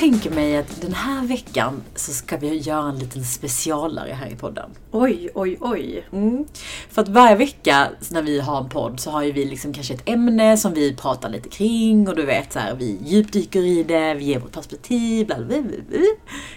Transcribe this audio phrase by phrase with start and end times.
[0.00, 4.36] Tänker mig att den här veckan så ska vi göra en liten specialare här i
[4.36, 4.70] podden.
[4.90, 6.06] Oj, oj, oj.
[6.12, 6.44] Mm.
[6.90, 9.94] För att varje vecka när vi har en podd så har ju vi liksom kanske
[9.94, 13.82] ett ämne som vi pratar lite kring och du vet så här, vi djupdyker i
[13.82, 15.98] det, vi ger vårt perspektiv, bla, bla, bla, bla.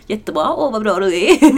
[0.07, 1.53] Jättebra, åh vad bra du är.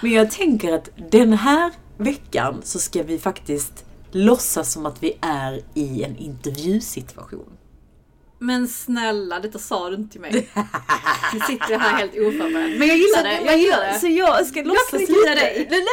[0.02, 5.12] Men jag tänker att den här veckan så ska vi faktiskt låtsas som att vi
[5.20, 7.59] är i en intervjusituation.
[8.42, 10.30] Men snälla, detta sa du inte till mig.
[11.34, 12.78] Nu sitter jag här helt oförberedd.
[12.78, 13.98] Men jag gillar det, jag gillar det.
[14.00, 15.68] Så jag ska låtsas lite- dig.
[15.70, 15.84] Nej,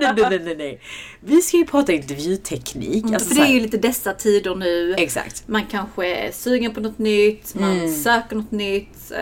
[0.00, 0.80] nej, nej, nej, nej.
[1.20, 3.04] Vi ska ju prata intervjuteknik.
[3.04, 4.94] alltså Mm, För så det är ju lite dessa tider nu.
[4.98, 5.48] Exakt.
[5.48, 8.02] Man kanske är sugen på något nytt, man Mm.
[8.02, 9.12] söker något nytt.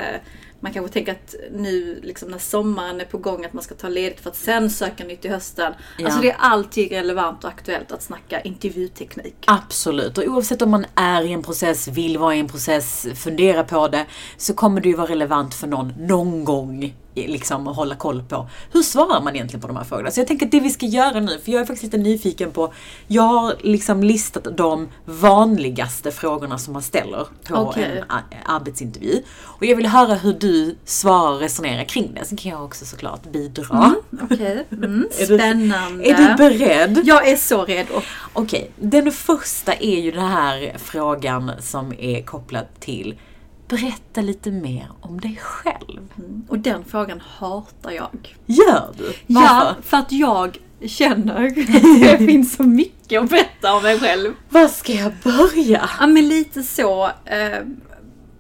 [0.65, 3.89] Man kanske tänker att nu liksom när sommaren är på gång att man ska ta
[3.89, 5.73] ledigt för att sen söka nytt i hösten.
[5.98, 6.05] Ja.
[6.05, 9.34] Alltså det är alltid relevant och aktuellt att snacka intervjuteknik.
[9.47, 13.65] Absolut, och oavsett om man är i en process, vill vara i en process, fundera
[13.65, 14.06] på det,
[14.37, 18.48] så kommer det ju vara relevant för någon någon gång liksom att hålla koll på
[18.73, 20.11] hur svarar man egentligen på de här frågorna.
[20.11, 22.51] Så jag tänker att det vi ska göra nu, för jag är faktiskt lite nyfiken
[22.51, 22.73] på,
[23.06, 28.05] jag har liksom listat de vanligaste frågorna som man ställer på Okej.
[28.09, 28.15] en
[28.47, 29.23] arbetsintervju.
[29.43, 32.25] Och jag vill höra hur du svarar och resonerar kring det.
[32.25, 33.95] Sen kan jag också såklart bidra.
[34.23, 36.05] Okej, mm, Är du- spännande.
[36.11, 37.01] Är du beredd?
[37.05, 38.01] Jag är så redo.
[38.33, 43.19] Okej, den första är ju den här frågan som är kopplad till
[43.69, 46.09] Berätta lite mer om dig själv.
[46.48, 48.37] Och den frågan hatar jag.
[48.47, 49.12] Gör du?
[49.27, 49.83] Ja, Varför?
[49.83, 54.33] för att jag känner att det finns så mycket att berätta om mig själv.
[54.48, 55.89] Var ska jag börja?
[56.01, 57.05] Ja men lite så.
[57.25, 57.59] Eh,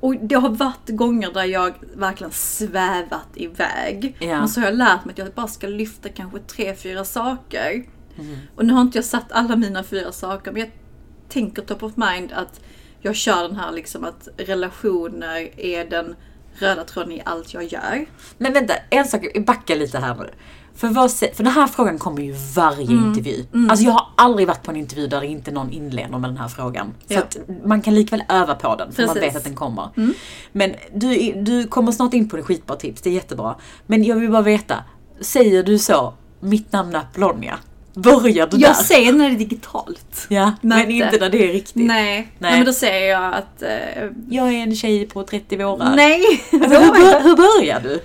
[0.00, 4.16] och det har varit gånger där jag verkligen svävat iväg.
[4.18, 4.38] Ja.
[4.38, 7.84] Men så har jag lärt mig att jag bara ska lyfta kanske tre, fyra saker.
[8.56, 10.70] Och nu har inte jag satt alla mina fyra saker men jag
[11.28, 12.60] tänker top of mind att
[13.04, 16.16] jag kör den här liksom att relationer är den
[16.58, 18.06] röda tråden i allt jag gör.
[18.38, 20.30] Men vänta, en sak, backa lite här nu.
[20.76, 23.04] För, vad, för den här frågan kommer ju varje Mm.
[23.08, 23.46] intervju.
[23.70, 26.36] Alltså jag har aldrig varit på en intervju där det inte någon inleder med den
[26.36, 26.92] här frågan.
[27.08, 27.20] Så Ja.
[27.20, 29.22] att man kan likväl öva på den, för man Precis.
[29.22, 29.28] Mm.
[29.28, 29.88] vet att den kommer.
[30.52, 33.54] Men du, du kommer snart in på det skitbra tips, det är jättebra.
[33.86, 34.84] Men jag vill bara veta,
[35.20, 37.58] säger du så, mitt namn är Apollonia?
[37.94, 38.66] Börjar du där?
[38.66, 40.26] Jag säger när det är digitalt.
[40.28, 41.76] Ja, men inte när det är riktigt.
[41.86, 41.86] Nej.
[42.14, 42.28] Nej.
[42.38, 42.56] Nej.
[42.56, 43.62] men då säger jag att...
[43.62, 45.96] Eh, Jag är en tjej på 30 vårar.
[45.96, 46.22] nej.
[46.52, 48.00] Alltså, hur, bör, hur börjar du?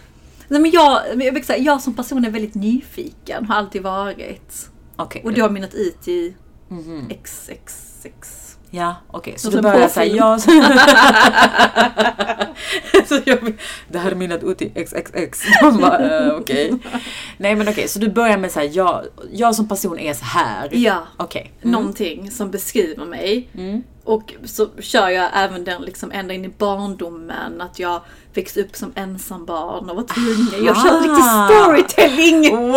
[0.48, 1.02] nej men jag,
[1.48, 4.70] jag, jag som person är väldigt nyfiken, har alltid varit.
[4.96, 5.22] Okej.
[5.26, 6.34] Och det har mynnat ut i
[6.72, 7.10] Mhm.
[7.24, 8.39] XXX.
[8.72, 9.34] Ja, okej.
[9.38, 10.40] Så Som du börjar säga ja.
[13.08, 13.54] så jag,
[13.88, 15.42] det här är mina ut i XXX.
[16.40, 16.74] Okej.
[17.38, 20.70] Nej men okej, så du börjar med såhär, jag, jag som person är så här.
[20.72, 21.04] Ja.
[21.18, 21.52] Okej.
[21.62, 21.72] Mm.
[21.72, 23.50] Någonting som beskriver mig.
[23.58, 23.84] Mm.
[24.04, 28.02] Och så kör jag även den liksom ända in i barndomen, att jag
[28.34, 30.66] växte upp som ensambarn och var tvungen.
[30.66, 32.58] Jag kör lite storytelling!
[32.58, 32.76] Wow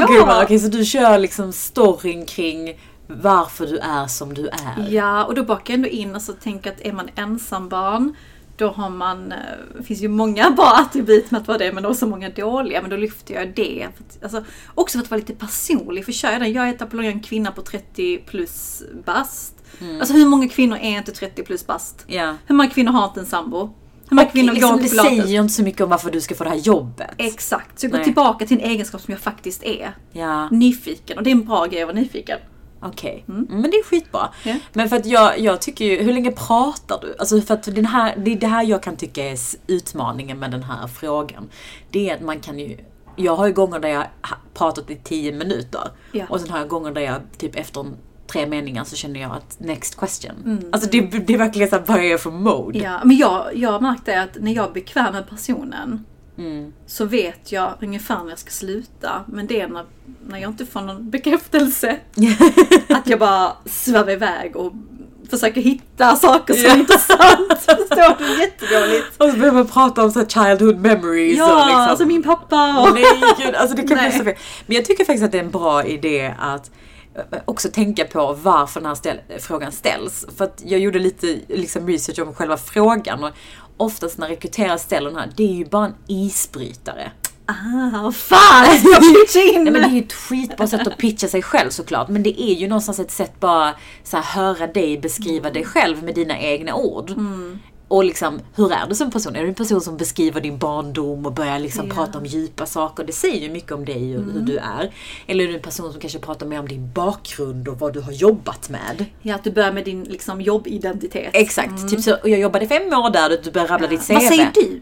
[0.00, 0.06] Ja.
[0.06, 0.42] gumman!
[0.44, 4.88] Okej, så du kör liksom storyn kring varför du är som du är.
[4.88, 8.14] Ja, och då bakar jag ändå in och så tänker att är man ensambarn
[8.56, 9.38] då har man, eh,
[9.76, 12.80] det finns ju många bra attribut med att vara det men också många dåliga.
[12.80, 13.88] Men då lyfter jag det.
[14.22, 14.44] Alltså,
[14.74, 16.04] också för att vara lite personlig.
[16.04, 19.54] För kör jag den, jag heter Apollonia, en kvinna på 30 plus bast.
[20.00, 22.04] Alltså hur många kvinnor är inte 30 plus bast?
[22.06, 22.36] Ja.
[22.46, 23.58] Hur många kvinnor har inte en sambo?
[24.08, 26.10] Hur många Och kvinnor liksom, går det inte säger ju inte så mycket om varför
[26.10, 27.10] du ska få det här jobbet.
[27.18, 28.04] Exakt, så jag går Nej.
[28.04, 29.96] tillbaka till en egenskap som jag faktiskt är.
[30.12, 30.48] Ja.
[30.50, 32.38] Nyfiken, och det är en bra grej att vara nyfiken.
[32.84, 33.46] Okej, mm.
[33.50, 34.28] men det är skitbra.
[34.44, 34.56] Ja.
[34.72, 37.16] Men för att jag, jag tycker ju, hur länge pratar du?
[37.18, 40.50] Alltså för att den här, det är det här jag kan tycka är utmaningen med
[40.50, 41.48] den här frågan.
[41.90, 42.78] Det är att man kan ju,
[43.16, 45.82] jag har ju gånger där jag har pratat i 10 minuter.
[46.12, 46.24] Ja.
[46.28, 47.86] Och sen har jag gånger där jag typ efter
[48.26, 50.64] tre meningar så känner jag att next question.
[50.72, 52.78] Alltså det, det är verkligen såhär, vad är jag för mode?
[52.78, 56.04] Ja, men jag, jag har märkt det att när jag är bekväm med personen
[56.38, 56.72] Mm.
[56.86, 59.24] så vet jag ungefär när jag ska sluta.
[59.26, 59.84] Men det är när,
[60.28, 61.96] när jag inte får någon bekräftelse.
[62.88, 64.72] att jag bara svävar iväg och
[65.30, 67.52] försöker hitta saker som är intressant.
[67.58, 68.40] Förstår du?
[68.40, 69.06] Jättedåligt.
[69.18, 71.80] Och så börjar man prata om så här childhood memories och Ja, liksom.
[71.80, 72.94] alltså min pappa och...
[72.94, 73.04] Nej
[73.38, 74.18] gud, alltså det kan bli Nej.
[74.18, 74.34] så fel.
[74.66, 76.70] Men jag tycker faktiskt att det är en bra idé att
[77.14, 80.26] eh, också tänka på varför den här ställ, frågan ställs.
[80.36, 83.30] För att jag gjorde lite liksom, research om själva frågan och
[83.76, 87.12] oftast när rekryterare ställer den här, det är ju bara en isbrytare.
[87.46, 88.66] Ah, fan!
[88.84, 89.02] Jag
[89.44, 89.64] in!
[89.64, 92.08] Nej, men det är ju ett skitbra sätt att pitcha sig själv såklart.
[92.08, 96.02] Men det är ju någonstans ett sätt bara så här, höra dig beskriva dig själv
[96.04, 97.10] med dina egna ord.
[97.88, 99.36] Och liksom, hur är du som person?
[99.36, 101.94] Är du en person som beskriver din barndom och börjar liksom Ja.
[101.94, 103.04] prata om djupa saker?
[103.04, 104.90] Det säger ju mycket om dig och hur du är.
[105.26, 108.00] Eller är du en person som kanske pratar mer om din bakgrund och vad du
[108.00, 109.04] har jobbat med?
[109.22, 111.30] Ja, att du börjar med din liksom, jobbidentitet.
[111.32, 111.88] Exakt.
[111.90, 114.12] Typ så, jag jobbade fem år där, du börjar rabbla ditt CV.
[114.14, 114.80] Vad säger du?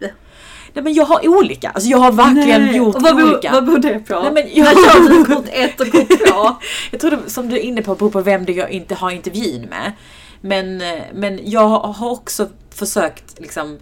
[0.75, 1.71] Nej men jag har olika.
[1.71, 2.77] Alltså jag har verkligen Nej.
[2.77, 3.53] gjort och vad beror, olika.
[3.53, 4.21] vad beror det på?
[4.23, 6.57] Nej, men jag- kör du kort ett och kort två?
[6.91, 9.61] Jag tror det, som du är inne på, beror på vem jag inte har intervjun
[9.63, 9.93] med.
[10.43, 13.79] Men, eh, men jag har också försökt liksom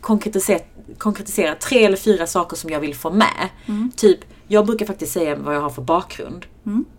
[0.00, 0.60] konkretisera,
[0.98, 3.48] konkretisera tre eller fyra saker som jag vill få med.
[3.66, 3.92] Mm.
[3.96, 6.46] Typ, jag brukar faktiskt säga vad jag har för bakgrund.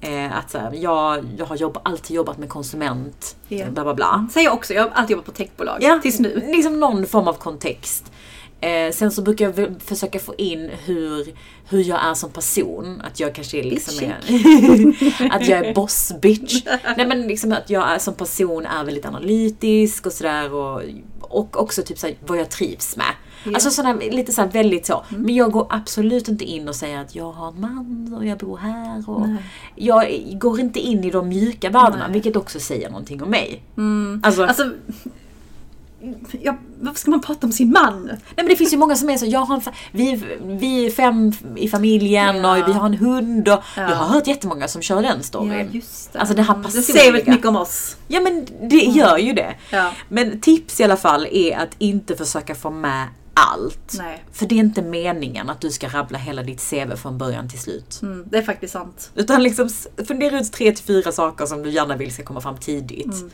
[0.01, 3.65] Eh, att så här, jag, jag har jobb, alltid jobbat med konsument, Ja.
[3.69, 4.27] bla bla bla.
[4.33, 5.77] Säger jag också, jag har alltid jobbat på techbolag.
[5.81, 6.43] Ja, Tills nu.
[6.47, 8.11] Liksom någon form av kontext.
[8.61, 11.35] Eh, sen så brukar jag försöka få in hur,
[11.69, 13.01] hur jag är som person.
[13.03, 16.63] Att jag kanske är liksom är, Att jag är boss bitch.
[16.97, 20.53] Nej men liksom att jag är som person är väldigt analytisk och sådär.
[20.53, 20.81] Och,
[21.19, 23.13] och också typ såhär, vad jag trivs med.
[23.43, 23.51] Ja.
[23.53, 25.05] Alltså sådana, lite såhär väldigt så.
[25.09, 28.37] Men jag går absolut inte in och säger att jag har en man och jag
[28.37, 29.09] bor här.
[29.09, 29.43] Och Nej.
[29.75, 32.13] jag går inte in i de mjuka värdena, Nej.
[32.13, 33.63] vilket också säger någonting om mig.
[33.77, 34.21] Mm.
[34.23, 34.71] Alltså, Alltså,
[36.42, 38.06] ja, varför ska man prata om sin man?
[38.06, 39.62] Nej men det finns ju många som är så, jag har en
[39.92, 42.51] vi, vi är fem i familjen Ja.
[42.62, 43.81] och vi har en hund och Ja.
[43.89, 45.69] jag har hört jättemånga som kör den storyn.
[45.71, 46.19] just det.
[46.19, 46.83] Alltså det här det personliga.
[46.94, 47.98] säger väldigt mycket om oss.
[48.07, 49.56] Ja men det gör ju det.
[49.71, 49.92] Ja.
[50.09, 53.94] Men tips i alla fall är att inte försöka få med allt.
[53.98, 54.24] Nej.
[54.31, 57.59] För det är inte meningen att du ska rabbla hela ditt CV från början till
[57.59, 58.00] slut.
[58.01, 59.12] Mm, det är faktiskt sant.
[59.15, 59.69] Utan liksom
[60.07, 63.13] fundera ut tre till fyra saker som du gärna vill ska komma fram tidigt.
[63.13, 63.30] Mm.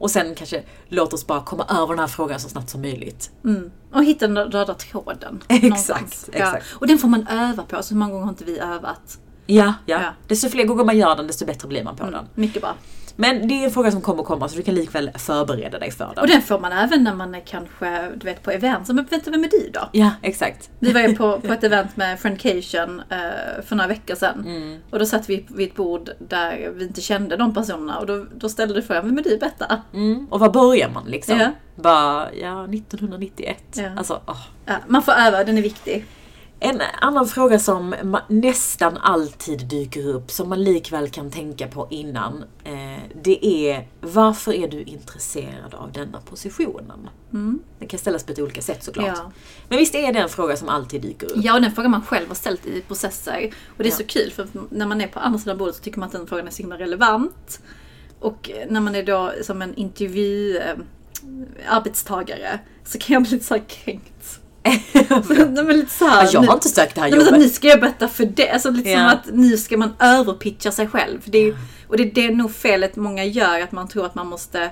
[0.00, 3.30] Och sen kanske låt oss bara komma över den här frågan så snabbt som möjligt.
[3.44, 3.70] Mm.
[3.92, 5.42] Och hitta den röda tråden.
[5.48, 6.30] Exakt, någonstans.
[6.32, 6.66] exakt.
[6.70, 6.76] Ja.
[6.78, 7.82] Och den får man öva på.
[7.82, 9.18] Så hur många gånger har inte vi övat?
[9.46, 10.00] Ja, ja.
[10.02, 10.10] Ja.
[10.28, 12.12] Desto fler gånger man gör den desto bättre blir man på Mm.
[12.14, 12.24] den.
[12.34, 12.74] Mycket bra.
[13.20, 16.12] Men det är en fråga som kommer komma så du kan likväl förbereda dig för
[16.14, 16.18] den.
[16.18, 18.86] Och den får man även när man är kanske du vet, på event.
[18.86, 19.88] Så, Men vänta, vem är du då?
[19.92, 20.70] Ja, exakt.
[20.78, 24.44] Vi var ju på, på ett event med Friendcation eh, för några veckor sedan.
[24.46, 24.78] Mm.
[24.90, 27.98] Och då satt vi vid ett bord där vi inte kände de personerna.
[27.98, 29.82] Och då, då ställde du frågan, vem är du Betta?
[29.94, 30.26] Mm.
[30.30, 31.38] Och var börjar man liksom?
[31.38, 31.50] Ja.
[31.74, 33.64] Bara, ja, 1991.
[33.72, 33.90] Ja.
[33.96, 34.42] Alltså, åh.
[34.66, 36.06] Ja, man får öva, den är viktig.
[36.62, 37.94] En annan fråga som
[38.28, 44.52] nästan alltid dyker upp, som man likväl kan tänka på innan, eh, det är varför
[44.52, 47.08] är du intresserad av denna positionen?
[47.78, 49.06] Det kan ställas på ett olika sätt såklart.
[49.06, 49.18] Mm.
[49.18, 49.32] Ja.
[49.68, 51.32] Men visst är det en fråga som alltid dyker upp?
[51.36, 53.50] Ja, och den frågan man själv har ställt i processer.
[53.68, 53.96] Och det är Ja.
[53.96, 56.26] så kul för när man är på andra sidan bordet så tycker man att den
[56.26, 57.60] frågan är så himla relevant.
[58.18, 60.76] Och när man är då som en intervju eh,
[61.68, 64.40] arbetstagare så kan jag bli lite så här kränkt.
[64.64, 64.84] Nej,
[65.64, 67.40] men lite så här, Ja, jag har inte sökt det här Nej, men jobbet.
[67.40, 68.50] nu ska jag berätta för det.
[68.50, 69.10] Alltså lite som Ja.
[69.10, 71.20] att nu ska man överpitcha sig själv.
[71.24, 71.56] Det är, ju-
[71.88, 74.70] Och det, det är nog felet många gör, att man tror att man måste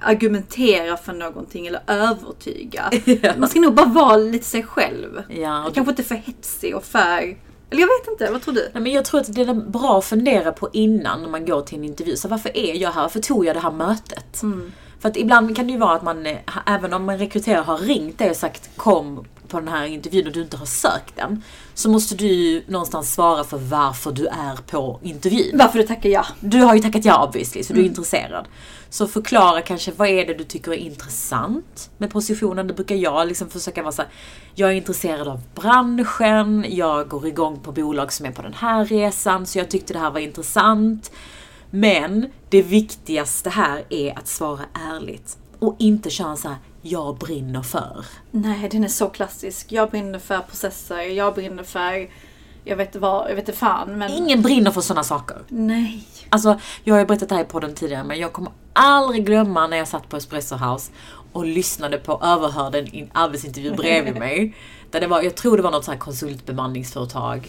[0.00, 2.90] argumentera för någonting eller övertyga.
[3.22, 3.32] Ja.
[3.38, 5.22] Man ska nog bara vara lite sig själv.
[5.28, 7.36] Ja, och Kanske inte för hetsig och för...
[7.70, 8.68] Eller jag vet inte, vad tror du?
[8.74, 11.60] Nej, men jag tror att det är bra att fundera på innan när man går
[11.60, 12.16] till en intervju.
[12.16, 13.02] Så varför är jag här?
[13.02, 14.42] Varför tog jag det här mötet?
[14.42, 14.72] Mm.
[15.00, 17.78] För att ibland kan det ju vara att man, eh, även om en rekryterare har
[17.78, 21.42] ringt dig och sagt kom på den här intervjun och du inte har sökt den.
[21.74, 25.58] Så måste du någonstans svara för varför du är på intervjun.
[25.58, 26.26] Varför du tackar ja.
[26.40, 27.90] Du har ju tackat ja obviously, så du är Mm.
[27.90, 28.46] intresserad.
[28.90, 32.66] Så förklara kanske vad är det du tycker är intressant med positionen.
[32.66, 34.10] Det brukar jag liksom försöka vara så här,
[34.54, 38.84] jag är intresserad av branschen, jag går igång på bolag som är på den här
[38.84, 41.10] resan, så jag tyckte det här var intressant.
[41.80, 45.38] Men det viktigaste här är att svara ärligt.
[45.58, 48.04] Och inte köra så här, jag brinner för.
[48.30, 49.72] Nej, den är så klassisk.
[49.72, 52.08] Jag brinner för processer, jag brinner för...
[52.64, 54.10] Jag vet vad, jag vet inte fan men...
[54.12, 55.36] Ingen brinner för sådana saker.
[55.48, 56.08] Nej.
[56.28, 59.66] Alltså, jag har ju berättat det här i podden tidigare, men jag kommer aldrig glömma
[59.66, 60.92] när jag satt på Espresso House
[61.32, 64.54] och lyssnade på, överhörde en in- arbetsintervju bredvid mig.
[64.90, 67.48] Där det var, jag tror det var något så här konsultbemanningsföretag.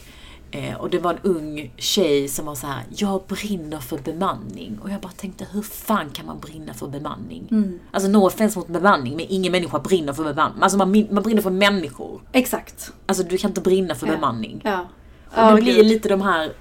[0.51, 4.79] Eh, och det var en ung tjej som var så här: jag brinner för bemanning.
[4.83, 7.47] Och jag bara tänkte, hur fan kan man brinna för bemanning?
[7.51, 7.79] Mm.
[7.91, 10.61] Alltså no offense mot bemanning, men ingen människa brinner för bemanning.
[10.63, 12.21] Alltså man, man brinner för människor.
[12.31, 12.91] Exakt.
[13.05, 14.13] Alltså du kan inte brinna för Ja.
[14.13, 14.61] bemanning.
[14.63, 14.79] Ja.
[15.25, 15.85] Och Ja, det blir gud.
[15.85, 16.51] lite de här,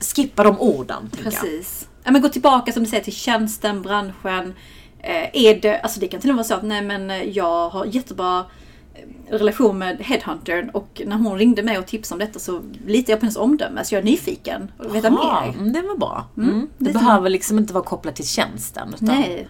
[0.00, 1.10] skippa de orden.
[1.10, 1.32] tänker jag.
[1.40, 1.88] Precis.
[2.04, 4.54] Ja, men gå tillbaka som du säger till tjänsten, branschen.
[5.00, 7.22] Eh, är det, alltså det kan till och med vara så att nej men eh,
[7.22, 8.44] jag har jättebra
[9.30, 13.20] relation med headhuntern och när hon ringde mig och tipsade om detta så litar jag
[13.20, 15.54] på hennes omdöme så jag är nyfiken och veta mer.
[15.58, 16.26] mm, det var bra.
[16.36, 16.68] Mm, Mm.
[16.78, 18.88] Det lite behöver liksom inte vara kopplat till tjänsten.
[18.94, 19.48] Utan Nej.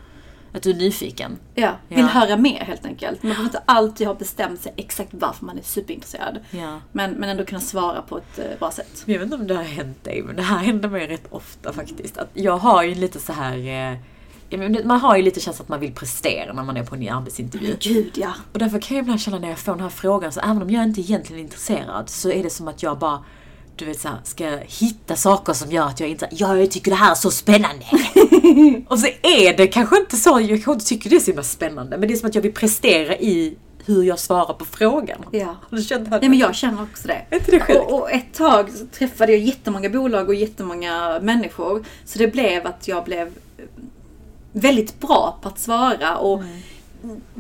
[0.53, 1.39] att du är nyfiken.
[1.55, 2.07] Ja, vill Ja.
[2.07, 3.23] höra mer helt enkelt.
[3.23, 6.39] Man behöver inte alltid ha bestämt sig exakt varför man är superintresserad.
[6.51, 6.81] Ja.
[6.93, 9.03] Men, men ändå kunna svara på ett eh, bra sätt.
[9.07, 11.73] Jag vet inte om det har hänt dig, men det här händer mig rätt ofta
[11.73, 12.19] faktiskt.
[12.19, 13.91] Att jag har ju lite så här...
[13.93, 13.99] Eh,
[14.85, 17.77] man har ju lite känsla att man vill prestera när man är på en arbetsintervju.
[17.81, 18.33] Gud ja.
[18.53, 20.71] Och därför kan jag ibland känna när jag får den här frågan, så även om
[20.71, 23.25] jag inte egentligen är intresserad, så är det som att jag bara
[23.77, 26.97] du vet såhär, ska hitta saker som gör att jag inte, ja jag tycker det
[26.97, 27.85] här är så spännande.
[28.89, 31.43] och så är det kanske inte så, jag kanske inte tycker det är så himla
[31.43, 35.25] spännande, men det är som att jag vill prestera i hur jag svarar på frågan.
[35.31, 35.57] Ja.
[35.71, 36.19] Du känt det?
[36.23, 37.37] Ja, men jag känner också det.
[37.37, 37.81] Inte det sjukt?
[37.81, 41.85] Och, och ett tag träffade jag jättemånga bolag och jättemånga människor.
[42.05, 43.33] Så det blev att jag blev
[44.61, 46.43] väldigt bra på att svara och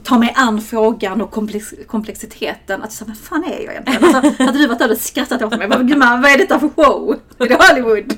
[0.02, 2.82] ta mig an frågan och komplex, komplexiteten.
[2.82, 4.14] Att jag sa, vad fan är jag egentligen?
[4.14, 5.68] Alltså, hade du varit där och skrattat åt mig.
[5.68, 7.16] Gumman, vad är detta för show?
[7.38, 8.16] Är det Hollywood?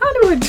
[0.00, 0.44] Hollywood!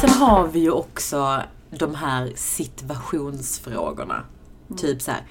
[0.00, 4.24] Sen har vi ju också de här situationsfrågorna.
[4.76, 5.22] Typ så här.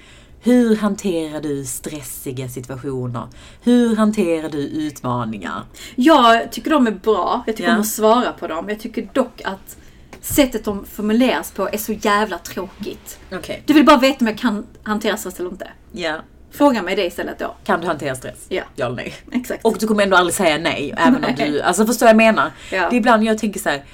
[0.48, 3.28] Hur hanterar du stressiga situationer?
[3.62, 5.62] Hur hanterar du utmaningar?
[5.96, 7.42] Jag tycker de är bra.
[7.46, 7.74] Jag tycker Ja.
[7.74, 8.68] om att svara på dem.
[8.68, 9.76] Jag tycker dock att
[10.20, 13.18] sättet de formuleras på är så jävla tråkigt.
[13.32, 13.62] Okej.
[13.66, 15.68] Du vill bara veta om jag kan hantera stress eller inte.
[15.92, 16.16] Ja.
[16.50, 17.54] Fråga mig det istället då.
[17.64, 18.46] Kan du hantera stress?
[18.48, 18.62] Ja.
[18.76, 19.14] Ja eller nej?
[19.32, 19.64] Exakt.
[19.64, 21.50] Och du kommer ändå aldrig säga nej, även om Nej.
[21.50, 21.60] du...
[21.60, 22.52] Alltså förstår vad jag menar?
[22.72, 22.90] Ja.
[22.90, 23.84] Det är ibland jag tänker så här.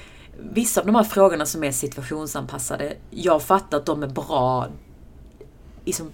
[0.52, 4.66] Vissa av de här frågorna som är situationsanpassade, jag fattar att de är bra
[5.84, 6.10] i som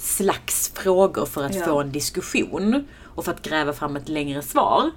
[0.00, 1.64] slags frågor för att Ja.
[1.64, 4.90] få en diskussion och för att gräva fram ett längre svar.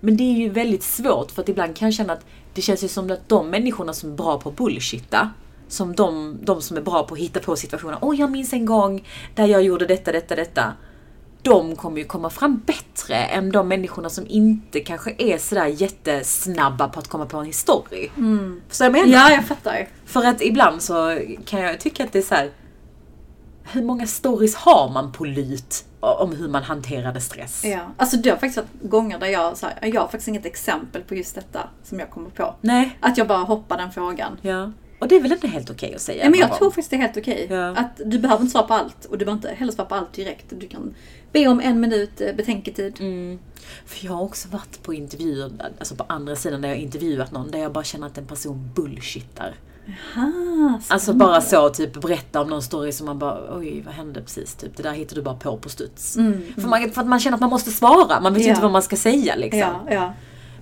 [0.00, 2.24] Men det är ju väldigt svårt för att ibland kan jag känna att
[2.54, 5.30] det känns ju som att de människorna som är bra på att bullshitta,
[5.68, 7.98] som de, de som är bra på att hitta på situationer.
[8.00, 10.72] Åh, jag minns en gång där jag gjorde detta, detta, detta.
[11.42, 16.88] De kommer ju komma fram bättre än de människorna som inte kanske är sådär jättesnabba
[16.88, 18.08] på att komma på en story.
[18.16, 18.60] Mm.
[18.68, 19.30] Förstår du vad jag menar?
[19.30, 19.88] Ja, jag fattar.
[20.06, 22.50] För att ibland så kan jag tycka att det är så här.
[23.72, 27.64] Hur många stories har man på lut om hur man hanterade stress?
[27.64, 27.80] Ja.
[27.96, 31.02] Alltså det har faktiskt varit gånger där jag, så här, jag har faktiskt inget exempel
[31.02, 32.54] på just detta som jag kommer på.
[32.60, 32.98] Nej.
[33.00, 34.38] Att jag bara hoppar den frågan.
[34.42, 34.72] Ja.
[34.98, 36.24] Och det är väl inte helt okej att säga?
[36.24, 37.46] Ja, men jag tror faktiskt det är helt okej.
[37.50, 37.68] Ja.
[37.76, 40.12] Att du behöver inte svara på allt och du behöver inte heller svara på allt
[40.12, 40.46] direkt.
[40.48, 40.94] Du kan
[41.32, 42.96] be om en minut eh, betänketid.
[43.00, 43.38] Mm.
[43.86, 47.50] För jag har också varit på intervjuer, alltså på andra sidan där jag intervjuat någon,
[47.50, 49.54] där jag bara känner att en person bullshittar.
[50.16, 54.20] Aha, Alltså bara så, typ berätta om någon story som man bara, oj vad hände
[54.22, 54.54] precis?
[54.54, 56.16] Typ, det där hittar du bara på på studs.
[56.16, 58.48] Mm, För, man, för att man känner att man måste svara, man vet Ja.
[58.48, 59.60] inte vad man ska säga liksom.
[59.60, 60.12] Ja, ja.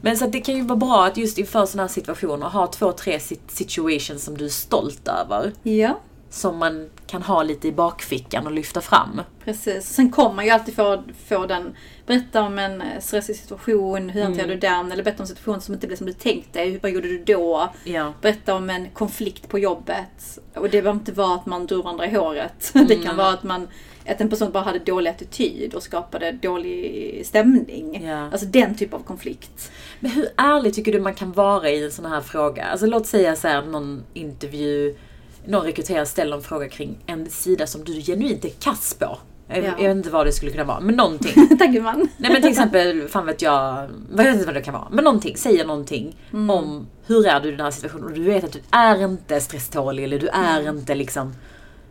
[0.00, 2.92] Men så det kan ju vara bra att just inför sådana här situationer ha två,
[2.92, 5.52] tre sit- situations som du är stolt över.
[5.62, 5.98] ja,
[6.34, 9.20] Som man kan ha lite i bakfickan och lyfta fram.
[9.44, 9.84] precis.
[9.86, 11.76] Sen kommer man ju alltid få, få den,
[12.06, 14.60] berätta om en eh, stressig situation, hur hanterar Mm.
[14.60, 14.92] du den?
[14.92, 17.24] Eller berätta om en situation som inte blev som du tänkte, hur- vad gjorde du
[17.24, 17.68] då?
[17.84, 18.12] Ja.
[18.22, 20.38] Berätta om en konflikt på jobbet.
[20.54, 22.70] Och det behöver inte vara att man drog varandra i håret.
[22.88, 23.16] Det kan Mm.
[23.16, 23.68] vara att man
[24.06, 28.04] att en person bara hade dålig attityd och skapade dålig stämning.
[28.06, 28.16] Ja.
[28.32, 29.72] Alltså den typ av konflikt.
[30.00, 32.64] Men hur ärlig tycker du man kan vara i en sån här fråga?
[32.64, 34.94] Alltså låt säga så här någon intervju,
[35.46, 39.18] någon rekryterare ställer en fråga kring en sida som du genuint är kass på.
[39.48, 39.62] Jag, Ja.
[39.64, 41.48] jag vet inte vad det skulle kunna vara, men någonting.
[41.58, 42.08] Tack gumman.
[42.16, 44.88] Nej men till exempel, fan vet jag, vad vet inte vad det kan vara.
[44.90, 48.04] Men någonting, säger någonting om hur är du i den här situationen.
[48.06, 51.34] Och du vet att du är inte stresstålig eller du är inte liksom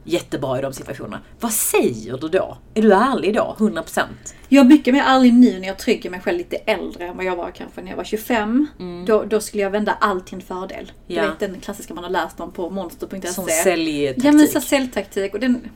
[0.03, 1.21] jättebra i de situationerna.
[1.39, 2.57] Vad säger du då?
[2.73, 3.55] Är du ärlig då?
[3.59, 4.03] 100%?
[4.49, 7.25] Jag är mycket mer ärlig nu när jag trycker mig själv lite äldre än vad
[7.25, 8.67] jag var kanske när jag var 25.
[9.07, 10.91] Då, då skulle jag vända allt till en fördel.
[11.07, 11.21] Ja.
[11.21, 13.27] Du vet den klassiska man har läst om på monster.se.
[13.27, 14.25] Som säljtaktik.
[14.25, 15.33] Ja men så säljtaktik.
[15.33, 15.69] Och den,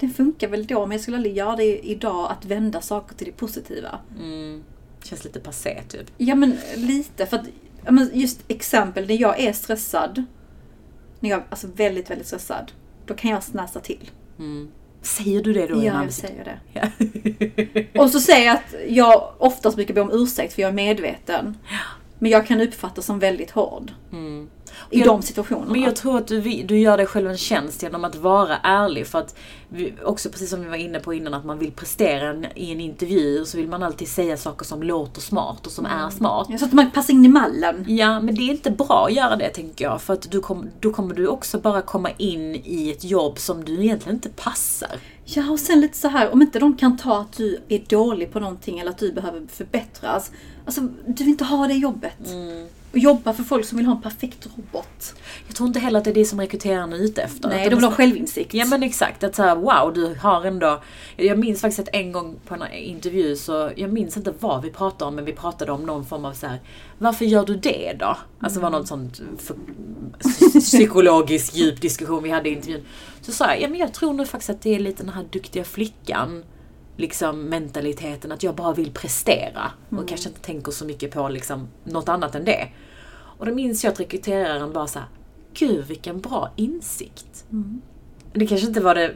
[0.00, 3.26] den funkar väl då men jag skulle aldrig göra det idag att vända saker till
[3.26, 3.98] det positiva.
[4.18, 4.62] mm,
[5.02, 6.06] känns lite passé typ.
[6.16, 7.46] Ja men lite för att,
[7.88, 10.24] men just exempel när jag är stressad.
[11.20, 12.72] När jag är alltså väldigt, väldigt stressad.
[13.06, 14.10] Då kan jag snäsa till.
[14.38, 14.68] Mm.
[15.02, 16.58] Säger du det då Ja, jag säger det.
[16.72, 18.02] Ja.
[18.02, 21.58] Och så säger jag att jag oftast brukar be om ursäkt för jag är medveten.
[22.18, 23.92] Men jag kan uppfattas som väldigt hård.
[24.12, 24.48] Mm.
[24.90, 25.72] I Jag- de situationerna.
[25.72, 29.06] Men jag tror att du, du gör dig själv en tjänst genom att vara ärlig.
[29.06, 29.34] För att
[29.68, 32.72] vi, också precis som vi var inne på innan, att man vill prestera en, i
[32.72, 36.48] en intervju så vill man alltid säga saker som låter smart och som är smart.
[36.58, 37.84] Så att man passar in i mallen.
[37.88, 40.02] Ja, men det är inte bra att göra det tänker jag.
[40.02, 43.64] För att du kom, då kommer du också bara komma in i ett jobb som
[43.64, 44.90] du egentligen inte passar.
[45.24, 48.32] Ja, och sen lite så här, om inte de kan ta att du är dålig
[48.32, 50.30] på någonting eller att du behöver förbättras.
[50.64, 52.12] Alltså, du vill inte ha det jobbet.
[52.96, 55.14] Och jobba för folk som vill ha en perfekt robot.
[55.46, 57.48] Jag tror inte heller att det är det som rekryterarna är ute efter.
[57.48, 58.54] Nej, de vill ha självinsikt.
[58.54, 60.82] Ja men exakt, att såhär wow du har ändå
[61.16, 64.70] Jag minns faktiskt att en gång på en intervju så Jag minns inte vad vi
[64.70, 66.60] pratade om men vi pratade om någon form av så här.
[66.98, 68.16] Varför gör du det då?
[68.40, 69.56] Alltså det var något sånt för,
[70.60, 72.84] psykologisk djup diskussion vi hade i intervjun.
[73.20, 75.24] Så sa jag, ja men jag tror nog faktiskt att det är lite den här
[75.30, 76.42] duktiga flickan
[76.98, 81.68] Liksom mentaliteten att jag bara vill prestera och kanske inte tänker så mycket på liksom
[81.84, 82.68] något annat än det.
[83.38, 85.08] Och då minns jag att rekryteraren bara så här,
[85.54, 87.44] Gud vilken bra insikt.
[88.32, 89.14] Det kanske inte var det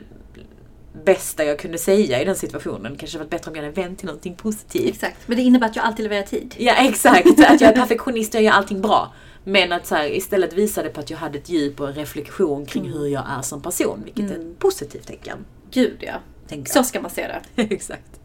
[1.04, 2.96] bästa jag kunde säga i den situationen.
[2.96, 4.88] Kanske varit bättre om jag hade vänt till någonting positivt.
[4.94, 5.28] Exakt.
[5.28, 6.54] Men det innebär att jag alltid levererar tid.
[6.58, 9.12] Ja exakt, att jag är perfektionist och jag gör allting bra.
[9.44, 11.94] Men att så här, istället visa det på att jag hade ett djup och en
[11.94, 14.02] reflektion kring hur jag är som person.
[14.04, 15.38] Vilket är ett positivt tecken.
[15.70, 16.14] Gud ja.
[16.48, 16.86] Tänker Så jag.
[16.86, 17.62] ska man se det.
[17.62, 18.20] Exakt.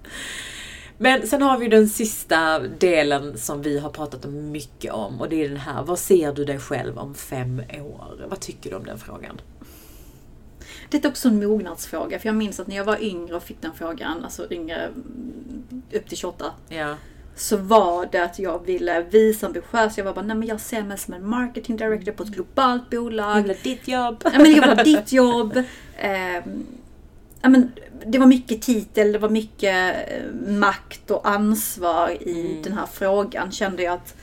[0.97, 5.43] Men sen har vi den sista delen som vi har pratat mycket om och det
[5.43, 5.83] är den här.
[5.83, 8.25] Vad ser du dig själv om fem år?
[8.29, 9.41] Vad tycker du om den frågan?
[10.89, 12.19] Det är också en mognadsfråga.
[12.19, 15.81] För jag minns att när jag var yngre och fick den frågan, alltså yngre mm,
[15.93, 16.95] upp till 28, Ja.
[17.35, 19.97] så var det att jag ville visa ambitiös.
[19.97, 22.89] Jag var bara, nej men jag ser mig som en marketing director på ett globalt
[22.89, 23.37] bolag.
[23.37, 24.21] Jag vill ha ditt jobb.
[24.23, 25.63] Ja, men jag vill ha ditt jobb.
[25.97, 26.65] Ehm,
[27.45, 27.71] ja, men
[28.05, 33.51] det var mycket titel, det var mycket eh, makt och ansvar i den här frågan
[33.51, 34.15] kände jag att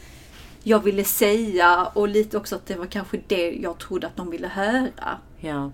[0.62, 4.30] jag ville säga och lite också att det var kanske det jag trodde att de
[4.30, 5.18] ville höra.
[5.40, 5.70] Ja.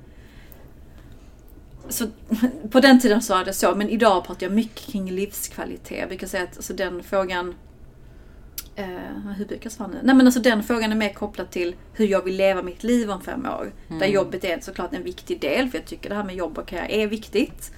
[1.88, 2.06] Så
[2.70, 5.98] på den tiden sa jag det så, men idag pratar jag mycket kring livskvalitet.
[5.98, 7.54] Jag brukar säga att alltså, den frågan
[8.78, 9.98] Eh, hur brukar jag svara nu?
[10.02, 13.10] Nej men alltså den frågan är mer kopplad till hur jag vill leva mitt liv
[13.10, 13.72] om fem år.
[13.88, 16.66] Där jobbet är såklart en viktig del, för jag tycker det här med jobb och
[16.66, 17.72] karriär är viktigt.